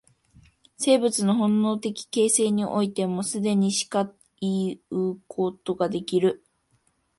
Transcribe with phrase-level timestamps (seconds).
[0.79, 6.43] 生物の本能的形成においても、既にしかいうことができる。